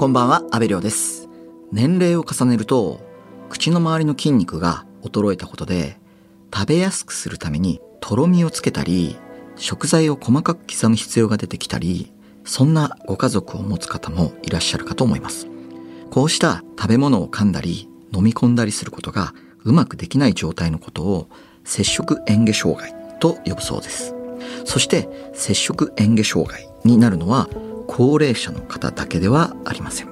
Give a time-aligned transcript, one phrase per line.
[0.00, 1.28] こんばんは、安部亮です。
[1.72, 3.02] 年齢を重ねると、
[3.50, 6.00] 口の周りの筋肉が衰えたことで、
[6.50, 9.18] 食べやすくするためにとろみをつけたり、
[9.56, 12.14] 食材を細かく刻む必要が出てきたり、
[12.46, 15.46] そんなご家族を持つ方もいらっしゃるかと思います。
[16.10, 21.28] こうした食べ物を噛んだり、飲み込んだりすることがうまくできない状態のことを、
[21.64, 24.14] 摂食嚥下障害と呼ぶそうです。
[24.64, 27.50] そして、摂食嚥下障害になるのは、
[27.92, 30.08] 高齢者の方だけではありません。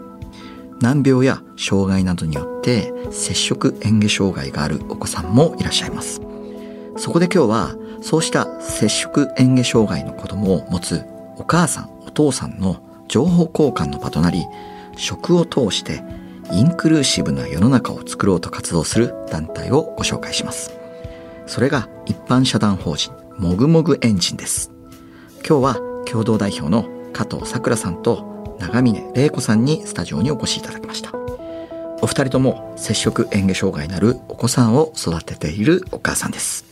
[0.80, 6.20] 難病や障害などによって摂食嚥下障害があるお子さんもいらっしゃいます。
[6.96, 11.04] そこで今日はそうした摂食嚥下障害の子供を持つ
[11.36, 14.44] お母さんお父さんの情報交換の場となり
[14.96, 16.02] 食を通して
[16.50, 20.72] インクルーシブな世の中を作ろうと活動する団体をご紹介します。
[21.46, 24.72] それが一般社団法人もぐもぐエンジンです。
[25.48, 31.12] 今日は共同代表の加藤さくらさんと長峰玲子さんにスタジオにお越しいただきました。
[32.00, 36.64] お二人とも摂食嚥下障害のあるお子さんを育てているお母さんです。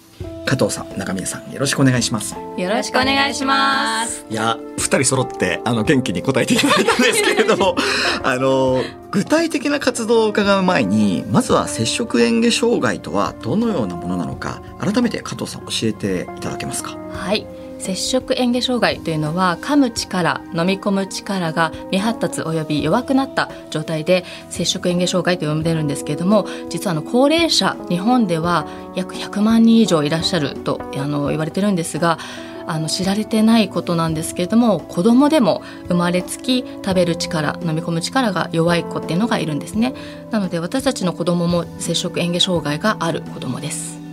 [0.46, 2.36] 加藤さん、長峰さん、よろしくお願いします。
[2.56, 4.24] よろしくお願いします。
[4.30, 7.74] いや、二人揃って、あの、元気に答えていただいたんですけれども、
[8.22, 16.96] あの、具体的な活動を伺う前に、まずは摂食嚥下障害とはどのようなものなのか、改めて加藤さん教えていただけますか？
[17.10, 17.44] はい。
[17.78, 32.18] 摂食嚥下障害というのは噛む力飲み込む力が未発達および弱くなった状態で摂食嚥下障害と呼んでるんですけれども実はあの高齢者日本では約100万人以上いらっしゃるとあの言われてるんですが
[32.66, 39.94] あの知られてないことなんですけれども子供でも生まれつき食べる力飲み込む力が弱い子っていうのがいるんですね。
[40.30, 44.05] なので私たちの子供も摂食嚥下障害がある子供です。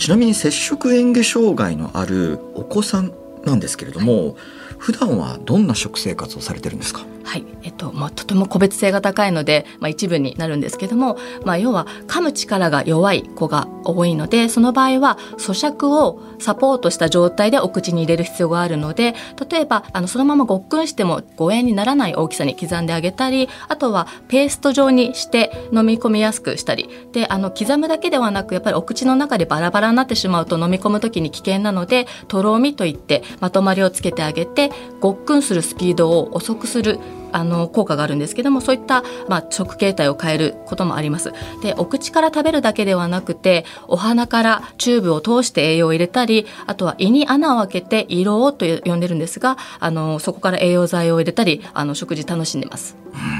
[0.00, 3.12] ちなみに摂食嚥下障害のあるお子さん
[3.44, 4.34] なんですけれども、
[4.78, 7.04] 普段はどんな食生活をされてるんですか？
[7.30, 19.14] はい、えっと、まあ、とても個別性が高いので、まあ、一部になるんですけども、まあ、要は噛む力が弱い子が多いので、その場合は咀嚼をサポートした状態でお口に入れる必要があるので、
[19.48, 36.98] 例えば、あの、そのままごっくんしても誤嚥にならない大きさに刻んであげたり、あとはペースト状にして飲み込みやすくしたり、で、あの、刻むだけではなく、やっぱりお口の中でバラバラになってしまうと飲み込むときに危険なので、とろみといってまとまりをつけてあげて、ごっくんするスピードを遅くする
[37.32, 41.32] あの効果があるんですけどもそういった、まあ、食形態を変えることもあります。
[41.62, 52.96] でお口から食べるだけではなくてお鼻からチューブを通して栄養を入れたりあとは胃に穴を開けて胃ろうと呼んでるんですがあのそこから栄養剤を入れたりあの食事楽しんでます。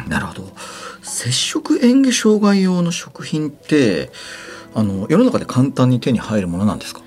[0.08, 0.42] なるほど。
[1.02, 4.10] 摂食嚥下障害用の食品って、
[4.74, 7.00] あの、世の中で簡単に手に入るものなんですか？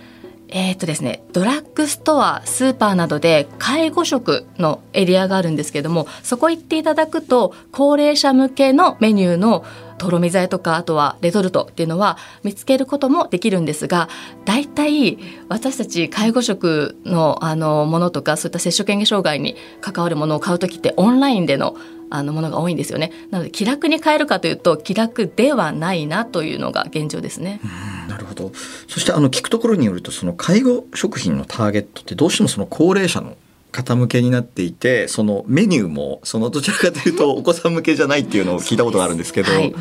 [0.49, 9.65] えーっとですね、ドラッグストアスーパーなどで介護食のエリアがあるんですけどもそこ行っていただくと高齢者向けのメニューの
[9.97, 14.09] とろみ剤とかあとはレトルトっていうのは見つけることもできるんですが
[14.45, 15.17] 大体
[15.49, 21.75] 私たち介護食のあのものとかそういった摂食嚥下障害に関わるものを買う時ってオンラインでの
[22.09, 27.59] あのものが多いんですよねなので気楽に買えるかというと気楽ではないなというのが現状ですね。
[28.07, 28.51] なるほど。
[28.87, 33.37] そしてあの聞くところによるとその介護食品のターゲットってどうしてもその高齢者の
[33.71, 39.51] 方向けになっていてそのメニューもそのどちらかというと お子さん向けじゃないっていうのを聞いたことがあるんですけど。
[39.51, 39.73] はい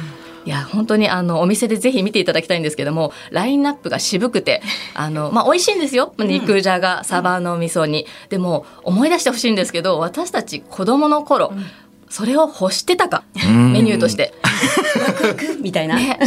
[0.44, 4.60] いや本当にあのお店でぜひ見ていただきたいんですけどもラインナップが渋くて
[4.94, 6.14] あの、まあ、美味しいんですよ。
[6.18, 11.52] 肉じゃがサバの味噌煮でも思い出してほしいんですけど私たち子供の頃、
[12.12, 13.24] それを欲してたか。
[13.48, 13.72] ん。
[13.72, 14.34] メニューとして。
[15.62, 15.96] みたいな。
[15.96, 16.18] ね、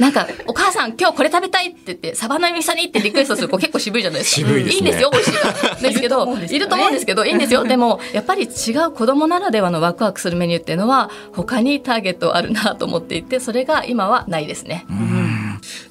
[0.00, 4.48] なんか「お母さん今日これ食べたい」って言って「サバの味噌煮」ってリクエストする子結構渋いじゃないですか。
[4.48, 4.90] 渋いですね。
[4.90, 5.38] いんですよ美味しい。
[5.38, 7.62] か らですけどいると思うんですけどいいんですよ。
[7.62, 14.86] でもやっぱり違う子供ならではのワクワクするメニューっていうのは他にターゲットあるなと思っていてそれが今はないですね。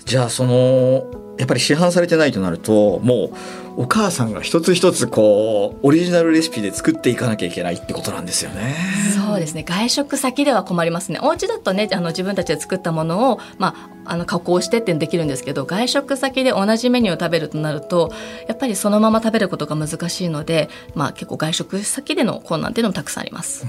[0.03, 3.31] じゃあそのやっぱり市販されてないとなるとも
[3.77, 8.75] うお母さんが一つ一つこうオリジナルレシピで作っていかなきゃいけないってことなんですよね。
[9.15, 18.12] そうですね外食先では困りますねお家だとねあの自分たちで作ったものを、まあ、あの加工してってできるんですけど外食先で同じメニューを食べるとなると
[18.47, 23.65] やっぱりそのまま食べることが難しいので、まあ、結構外食先での困難っていうのもたくさんあります。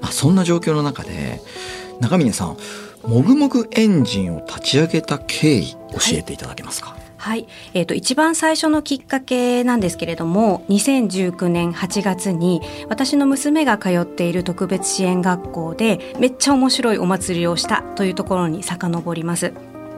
[0.00, 1.40] まあ、そんな状況の中で
[2.00, 2.56] 中峰さん
[3.06, 19.52] もぐもぐエンジンを立ち上げた経緯教えていただけますか、はい、えっ、と一番最初のきっかけなんですけれども、2019年8月に私の娘が通っている特別支援学校でめっちゃ面白いお祭りをしたというところに遡ります。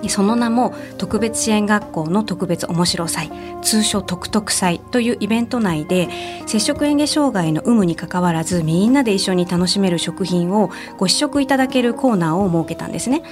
[0.07, 3.31] その名も特別支援学校の特別面白祭
[3.63, 6.09] 通称特特祭というイベント内で
[6.47, 13.23] 接触嚥下障害の有無にかかわらずみんなで一緒に楽しめる食品をご試食いただけるコーナーを設けたんですね。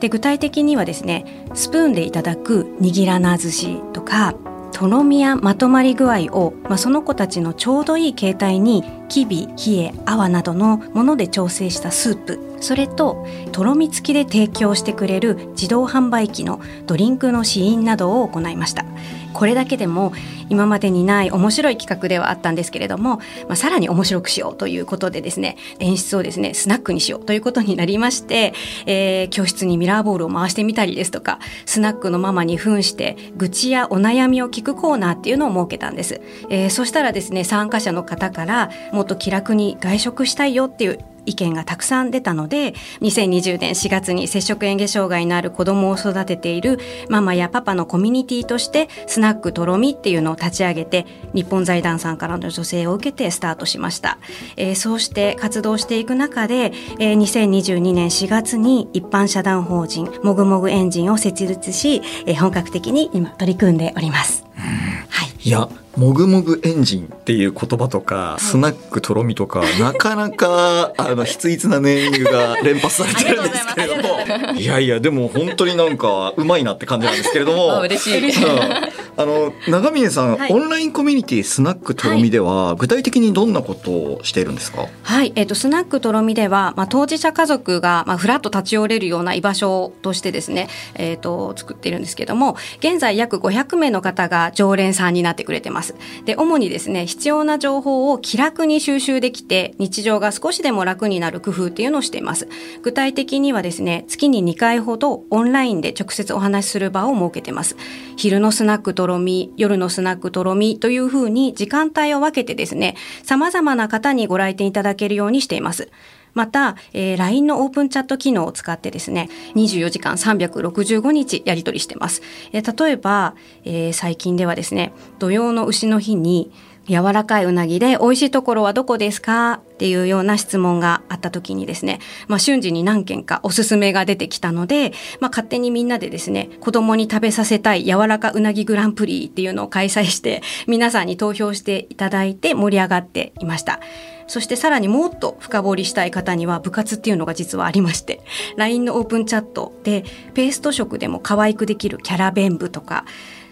[0.00, 4.34] で具体的にはですねスプーンでいただく握らな寿司とか
[4.72, 12.52] とろみやまとまり具合を、まあ、その子たちのちょうどいい形態にきび、冷え、泡などのもので調整したスープ。
[12.60, 18.84] それととろみ付きで提供してくれる自動販売機のドリンクの試飲などを行いました。
[19.32, 20.12] これだけでも
[20.48, 23.16] 今までにない面白い企画ではあったんですけれども、
[23.48, 28.52] まあ、さらに面白くしようということでですね演出をですねスナックにしようということになりまして、
[28.86, 36.20] えー、教室にミラーボールを回してみたりですとかスナックのママに扮して愚痴やお悩みを聞くコーナーっていうのを設けたんです、
[36.50, 46.78] えー、そしたらですね参加者の方からもっと気楽に外食したいよっていう意見がたくさん出たので2020年4月に接触嚥下障害のある子どもを育てている
[47.08, 54.18] ママやパパのコミュニティとしてスナックとろみっていうのを立ち上げて日本財団さんからの女性を受けてスタートしました、
[54.56, 78.18] えー、そうして活動していく中で、えー、2022年4月に一般社団法人もぐもぐエンジンを設立し、えー、本格的に今取り組んでおります、はい、いやもぐもぐエンジンっていう言葉とか、はい、スナックとろみとか、なかなか、 あの、筆筆なネーミングが連発されてるんですけれども、いやいや、でも本当になんか、うまいなって感じなんですけれども、 嬉しい。
[78.18, 84.88] うんあの長峰さん、はい、オンラインコミュニティスナックとろみでは、はい、具体的にどんなことをしているんですか？
[85.02, 95.94] はい、えっ、ー、とスナックとろみでは、まあ、当事者家族が、まあ、ふらっと立ち寄れるような居場所としてですね、えっ、ー、と作っているんですけども現在約500名の方が常連さんになってくれてます。
[96.24, 102.48] で主にですね必要な情報を気楽に収集できて日常が少しでも楽になる工夫っていうのをしています。
[102.82, 107.76] 具体的にはですね月に2回ほどオンラインで直接お話しする場を設けてます。
[108.16, 112.94] 昼のスナックとろみ、夜のスナックとろみというふうに時間帯を分けてですね、
[113.24, 115.90] 様々な方にご来店いただけるようにしています。
[116.34, 122.22] また、えー、LINE のオープンチャット機能を使ってですね、24時間365日やり取りしてます。
[122.52, 123.34] えー、例えば、
[123.64, 126.52] えー、最近ではですね、土曜の牛の日に、
[126.88, 129.60] 柔らかいうなぎで美味しいところはどこですか？
[129.74, 131.98] っていうような質問があった時にですね、
[132.28, 143.80] まあ、瞬時に何件かおすすめが出てきたので、まあ、勝手にみんなでですね子供に食べさせたい柔らかうなぎグランプリっていうのを開催して皆さんに投票していただいて盛り上がっていました。
[144.28, 148.22] そしてさらにもっと深掘りしたい方には部活っていうのが実はありまして
[148.56, 153.04] LINE のオープンチャットでペースト食でも可愛くできるキャラ弁部とか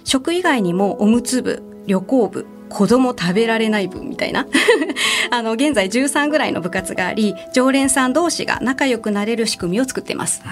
[0.04, 4.46] 食以外にもおむつ部旅行部子供食べられない分みたいな。
[5.30, 10.42] あの現在13ぐらいの部活があり常連さん同士が仲良くなれる仕組みを作ってます。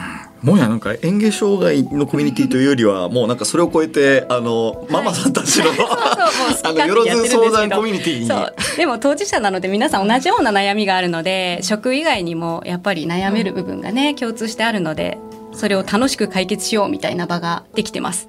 [0.42, 5.70] もやなんか演芸障害のコミュニティというよりはもうなんかそれを超えてあの、ママさんたちの
[6.62, 8.28] あのよろず相談コミュニティに。
[8.76, 15.18] でも当事者なので皆さん同じような悩みがあるので食以外にもやっぱり悩める部分がね共通してあるので
[15.52, 18.28] それを楽しく解決しようみたいな場ができてます。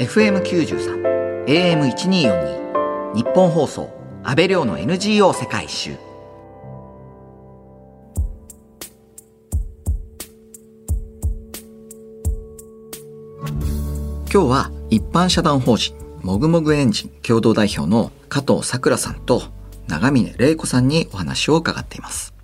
[0.00, 1.07] FM93
[1.48, 3.88] AM1242 日本放送
[4.22, 5.96] 安倍亮の NGO 世界一周。
[14.30, 19.44] 今日は一般社団法人もぐもぐエンジン共同代表の加藤さくらさんと
[19.86, 22.34] 長峰玲子さんにお話を伺っています。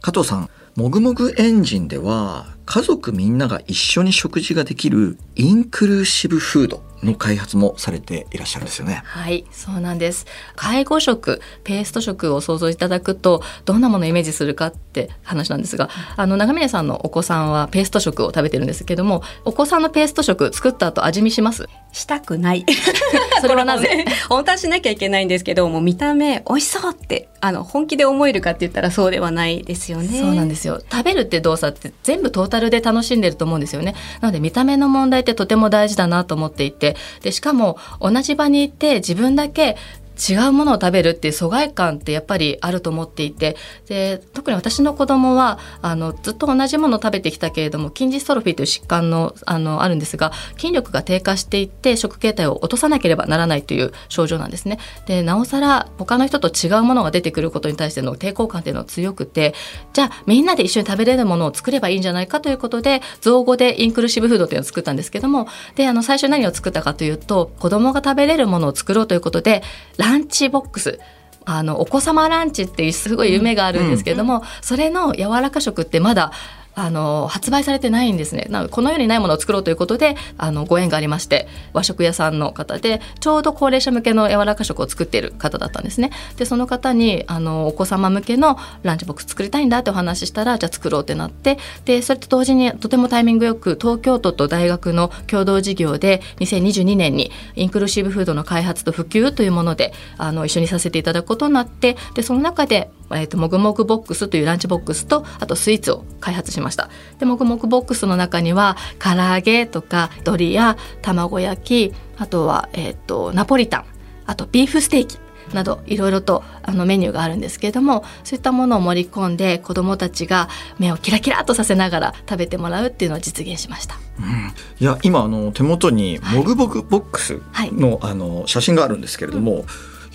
[0.00, 6.85] 加藤さんもぐもぐエンジンでは家族みんなが一緒に食事ができるインクルーシブフード。
[7.02, 9.02] の開発もされていらっしゃるんですよね。
[9.04, 10.26] はい、そうなんです。
[10.54, 21.68] 介護食、ペースト食を想像いただくと、どんなものをイメージするかって話なんですが、あの長峰さんのお子さんはペースト食を食べてるんですけども、お子さんのペースト食作った後味見します？
[21.96, 22.66] したくない。
[23.40, 30.20] それはなぜ、ね、本当はしなきゃいけないんですけど、もう見た目美味しそうってあの本気で思えるかって言ったらそうではないですよね。
[30.20, 30.82] そうなんですよ。
[30.92, 33.94] 食べるって動作って全部トータルで楽しんでると思うんですよね。
[34.20, 39.78] なので見た目の問題ってとても大事だなと思っていて、でしかも同じ場にいて自分だけ
[40.16, 43.56] 違うものを食べるっていう疎外感ってやっぱりあると思っていて
[43.86, 54.78] で特に私の子供はあのずっと同じものを食べてきたけれども筋ジストロフィーという疾患のあのあるんですが筋力が低下していって食形態を落とさなければならないという症状なんですね。
[55.06, 59.54] でなおさら他の人と違うものが出てくることに対しての抵抗感っていうのは強くて
[59.92, 69.62] じゃあみんなで一緒に食べれるものを作ればいいんじゃないかということで造語でインクルーシブフードっていうのを作ったんですけどもであの最初何を作ったかというと子供が食べれるものを作ろうということで
[70.06, 71.00] ランチボックス。
[71.48, 76.32] あのお子様ランチっていうすごい夢があるんですけれども、うん、それの柔らか食ってまだ
[76.76, 78.46] あの発売されてないんですね。
[78.50, 86.10] なのこの世にないものを作ろうということであのご縁がありまして和食屋さんの方でちょうど高齢者向けの柔らか食を作っている方だったんですね。
[86.36, 106.90] でその方にあのお子様向けのランチボックス作りたいんだってお話ししたらじゃあ作ろうってなってでそれと同時にとてもタイミングよく東京都と大学の共同事業で2022年にインクルーシブフードの開発と普及というものであの一緒にさせていただくことになってでその中でえーと、もぐもぐボックスというランチボックスとあとスイーツを開発しました。
[107.18, 113.84] でもぐもぐボックスの中には唐揚げとか鶏や卵焼きあとは、えーと、ナポリタン
[114.26, 115.18] あとビーフステーキ
[115.54, 120.48] などいろいろとあのメニューがあるんですけれどもそういったものを盛り込んで子どもたちが
[120.78, 123.96] 目をキラキラとさせながら食べてもらうっていうのを実現しました。
[124.18, 127.40] うん、いや今あの手元にもぐもぐボックス
[127.72, 129.66] のはい、あの写真があるんですけれども、うん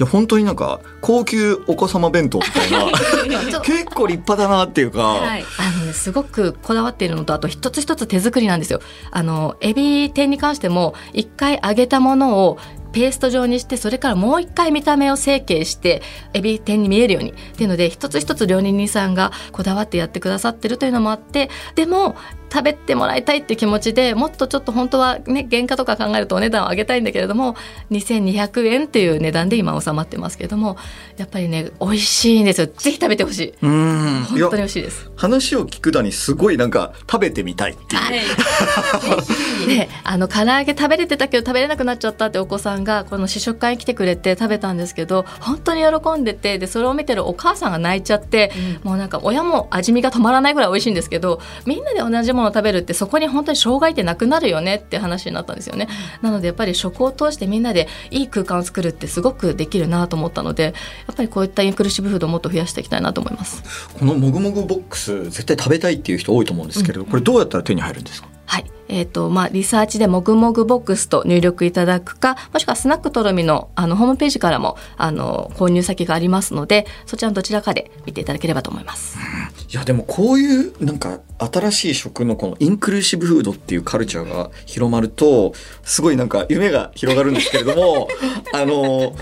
[0.02, 2.86] や本当になんか高級お子様弁当みたいな
[3.62, 8.82] 結構立派だなっていうか、はい、あの、ね、すごくこだわっているのとあと一つ一つ手作りなんですよ。
[9.12, 12.58] あのエビ天に関しても一回揚げたものを
[12.92, 16.02] ペースト状にしてそれからもう一回見た目を成形して
[16.34, 17.32] エビ天に見えるように。
[17.32, 22.16] っていうので一つ一つ料理人さんがこだわってやってくださってるというのもあってでも
[22.52, 27.56] 食べてもらいたいっていう気持ちでもっとちょっと本当はね原価とか考えるとお値段を上げたいんだけれども
[27.92, 30.78] 2200円っていう値段で今収まってますけれども
[31.18, 32.68] やっぱりね美味しいんですよ。
[32.68, 33.54] ぜひ食べてほしい。
[33.62, 34.26] うん。
[34.30, 35.12] 本当に美味しいです。
[35.16, 38.12] 話を聞くだにすごいなんか食べてみたいっていう、は
[39.66, 55.88] い、であの唐揚げ食べれてたけど食べれなくなっちゃったってお子さんがこの試食会に来てくれて食べたんですけど本当に喜んでてでそれを見てるお母さんが泣いちゃって、うん、もうなんか親も味見が止まらないぐらい美味しいんですけどみんなで同じものを食べるってそこに本当に障害ってなくなるよねって話になったんですよね。
[56.22, 63.64] なのでやっぱり食を通してみんなでいい空間を作るってすごくできるなと思ったのでやっぱりこういったインクルーシブフードをもっと増やしていきたいなと思います。
[63.98, 68.30] このもぐもぐボックス絶対食べたいっていう人多いと思うんですけど、うん、これどうやったら手に入るんですか？
[68.46, 79.18] はいえーとまあ、リサーチでもぐもぐボックスと入力いただくかもしくはスナックとろみのあのホームページからもあの購入先がありますのでそちらのどちらかで見ていただければと思います。
[79.72, 88.10] いやでもこういうなんか新しい食のこのインクルーシブフードっていうカルチャーが広まるとすごいなんか夢が広がるんですけれども
[88.54, 89.16] あの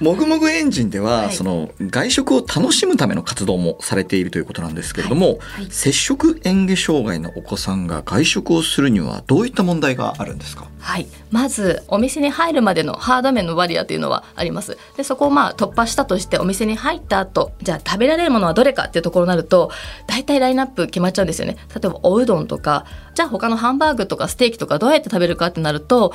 [0.00, 5.36] もぐもぐエンジンでは、はい、その外食を楽しむための活動もされているということなんですけれども、はい。
[5.36, 10.68] はい、接触嚥下障害のお子さんが外食をするにはどういった問題があるんですか？
[10.80, 11.06] はい。
[11.30, 14.78] まずお店に入るまでのハード面のバリアというのはあります。
[14.96, 19.70] でそこをまあ突破したとしてお店に入った後じゃあ食べられるものはどれかっていうところになると
[20.06, 21.56] 大体ラインナップ決まっちゃうんですよね。
[21.74, 26.12] 例えばおうどんとかじゃあ他のハンバーグとかステーキとかどうやって食べるかってなると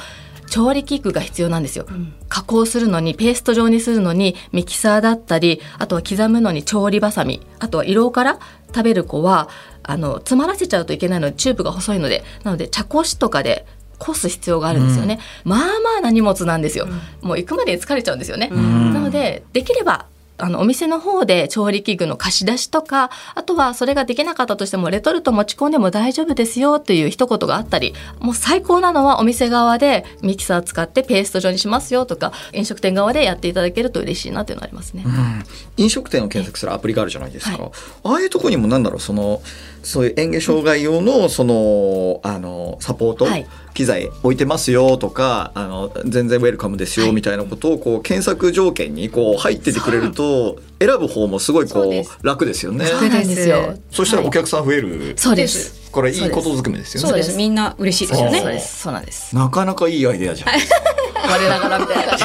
[0.49, 8.39] 調理器具が必要なんですよ、うん、加工するのにペースト状にするのにミキサーだったりあとは刻むのに調理ばさみあとは色から
[8.73, 9.49] 食べる子は
[9.83, 13.65] あの詰まらせちゃうといけないのでチューブが細いのでなので茶こしとかで
[13.97, 15.65] こす必要があるんですよね、うん、まあま
[15.99, 16.87] あな荷物なんですよ、
[17.21, 20.07] うん、もう行くまで疲れちゃうんですよね、なのでできれば
[20.41, 35.43] あのお店の方で調理器具の貸し出しとかあとはそれができなかったとしてもレトルト持ち込んでも大丈夫ですよという一言があったりもう最高なのはお店側でミキサー使ってペースト状にしますよとか飲食店側でやっていただけると嬉しいなというのがありますね、うん、
[35.77, 37.71] 飲食店を検索するアプリがあるじゃないですか、はい、
[38.03, 39.41] ああいうところにもなんだろうその
[39.83, 52.85] そういう嚥下障害用のそのあのサポート、はい機材置いてますよとかあの全然ウェルカムですよみたいなことをこう検索条件にこう入っててくれると選ぶ方もすごいこう楽ですよね。
[52.85, 53.77] 楽ですよ。
[53.89, 55.13] そしたらお客さん増える。
[55.17, 55.89] そうです。
[55.91, 57.09] これいいことずくめですよね。
[57.09, 57.37] そうです。
[57.37, 58.59] みんな嬉しいですよね。
[58.59, 59.35] そうなんです。
[59.35, 60.49] なかなかいいアイデアじゃん。
[61.23, 62.17] 我ながらみたいな。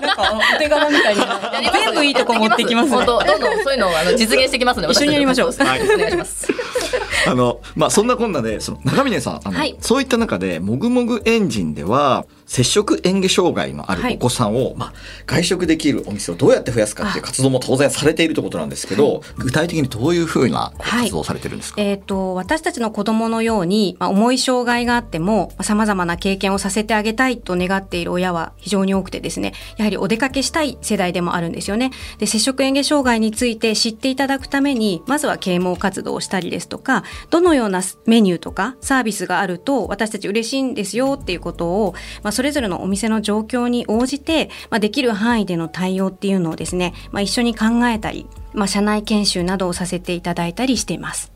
[0.00, 1.20] なんかお手柄みたいに
[1.72, 2.96] 全部いいとこ持ってきます、ね。
[2.96, 5.52] 本当どんどんそういうのをあの実現してきますので一緒にやりましょう。
[5.52, 6.48] はい、お願いします。
[7.26, 14.92] あのまあそんなこんなでその長峰さんあの、はい、そういった中でもぐもぐエンジンでは接触嚥下障害のあるお子さんを、はい、まあ、
[15.26, 31.92] 外食できるお店をどうやって増やすかっていう活動も当然されているということなんですけど、はい、具体的にどういうふうな活動をされてるんですか、はい、えっ、ー、と私たちの子供のように、まあ、重い障害があってもさまざ、まな経験をさせてあげたいと願っている親は非常に多くてですねやはりお出かけしたい世代でもあるんですよね。
[32.18, 51.32] で接触嚥下障害について知っていただくためにまずは啓蒙活動をしたりですとかどのようなメニューとかサービスがあると私たち嬉しいんですよっていうことを、まあ、それぞれのお店の状況に応じて、まあ、できる範囲での対応っていうのをですね、まあ、一緒に考えたり、まあ、社内研修などをさせていただいたりしています。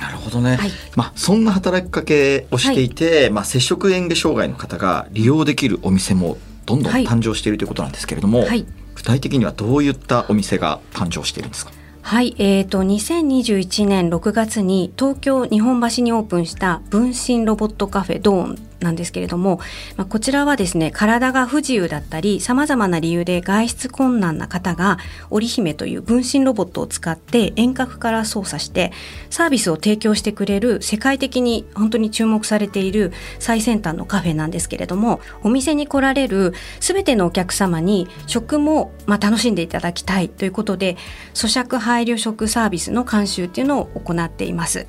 [0.00, 11.72] なるほどね、はい、まあ、そんな働きかけをしていて、はい、まあ、接触嚥下障害の方が利用できるお店もどんどん誕生しているということなんですけれども、はい、具体的にはどういったお店が誕生しているんですか？
[12.06, 19.60] はい、えーと、2021年6月に東京日本橋にオープンした分身ロボットカフェドーンなんですけれども、
[19.96, 24.98] まあ、こちらはですね体が不自由だったりさまざまな理由で外出困難な方が
[25.30, 28.92] 織姫という分身ロボットを使って遠隔から操作して
[29.30, 40.96] サービスを提供してくれる世界的に本当に注目されている最先端のカフェなんですけれどもお店に来られる全てのお客様に食もまあ楽しんでいただきたいということで
[41.34, 44.86] 咀嚼配慮食サービスの監修っていうのを行っています。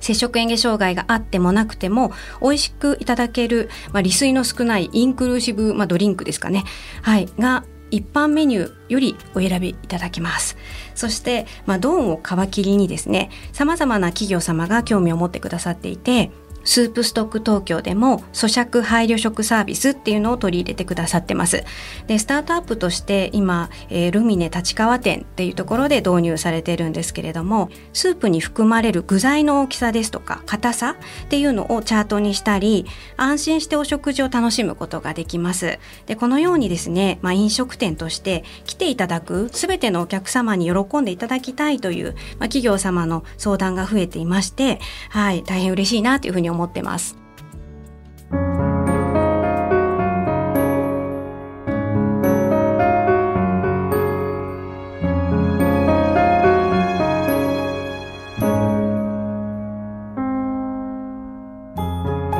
[0.00, 6.64] 接触嚥下障害があってもなくても美味しくいただける、まあ、利水の少ないインクルーシブ、まあ、ドリンクですかね、
[7.02, 10.56] はい、が一般メニューよりお選びいただけます。
[10.94, 16.30] そして、まあ、ドーンを皮切りにですねさまざまな企業様が興味を持ってくださっていて
[16.64, 21.64] スープストック東京でも咀嚼配慮食サービスっていうのを取り入れてくださってます。
[22.06, 32.86] で、スタートアップとして今、えー、ルミネ立川店っていうところで導入されてるんですけれども、スープに含まれる具材の大きさですとか硬さっていうのをチャートにしたり、
[33.16, 35.78] 安心してお食事を楽しむことができます。
[36.06, 47.16] で、このようにですね、まあ、飲食店として来ていただく全てのお客様に喜んでいただきたいという、まあ、企業様の相談が増えていまして、はい、大変嬉しいなというふうに思思ってます。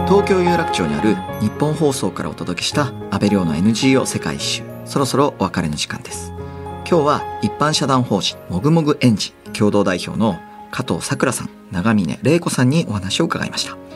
[0.07, 4.62] 東京有楽町にある日本放送からお届けした安倍亮の NGO 世界一周。
[4.85, 6.33] そろそろお別れの時間です。
[6.88, 10.38] 今日は一般社団法人もぐもぐエンジン共同代表の
[10.71, 13.88] 加藤さくらさん長峰玲子さんにお話を伺いました。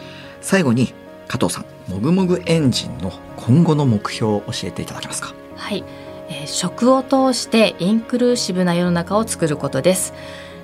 [0.42, 0.92] 最後に
[1.28, 5.34] 加藤さんもぐもぐエンジンの今後の目標を教えていただけますか？
[5.56, 5.82] はい、
[6.28, 10.12] えー、食を通してインクルーシブな世の中を作ることです。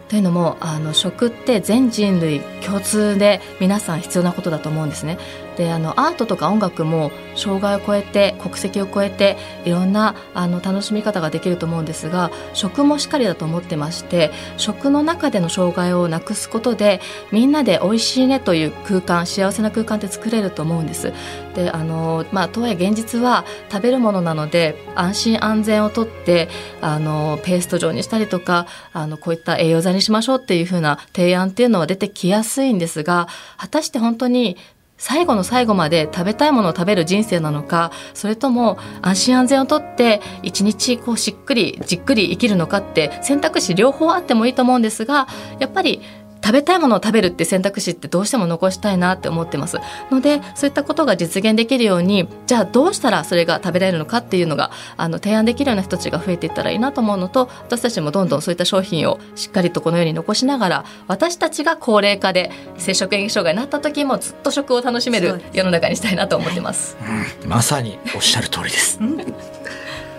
[0.09, 5.19] というのもあの食って全人類共通で皆さん必要なことだと思うんですね
[5.59, 17.01] であのアートとか音楽も障害を超えて国籍を超えていろんなあの楽しみ方ができると思うんですが食もしっかりだと思ってまして食の中での障害をなくすことで
[17.33, 21.13] みんなで美味しいねという空間幸せな空間って作れると思うんです。
[21.55, 26.49] であのまあとはいえ現実は食べるものなので安心安全をとって
[26.81, 34.57] あのペースト状にしたりとかあのこういった栄養剤にしましょうっていうふうな提案っていうのは出てきやすいんですが果たして本当に
[34.99, 45.29] 最後の最後まで食べたいものを食べる人生なのかそれとも安心安全をとって一日こうしっくりじっくり生きるのかって選択肢両方あってもいいと思うんですが
[45.61, 46.01] やっぱり
[46.49, 49.81] 食べたいものを食べるって選択肢ってどうしても残したいなって思ってます
[50.11, 66.97] のでそういったことが実現できるようにじゃあどうしたらそれが食べられるのかっていうのがあの提案できるような人たちが増えていったらいいなと思うのと私たちもどんどんそういった商品をしっかりとこのように残しながら私たちが高齢化で摂食嚥下障害になった時もずっと食を楽しめる世の中にしたいなと思ってます。
[67.45, 68.99] うん、まさにおっしゃる通りです。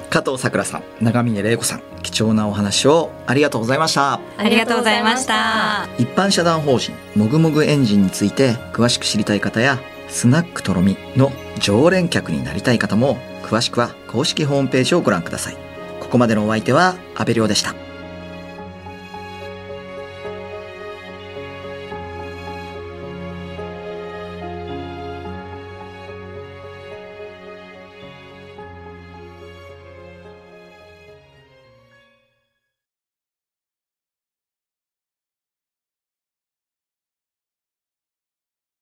[0.10, 4.19] 加藤さくらさん長峰玲子さん貴重なお話をありがとうございました。
[4.38, 5.88] ありがとうございました。
[5.98, 15.58] 一般社団法人もぐもぐエンジンについて詳しく知りたい方やスナックとろみの常連客になりたい方も詳しくは公式ホームページをご覧ください。
[16.00, 17.76] ここまでのお相手は阿部亮でした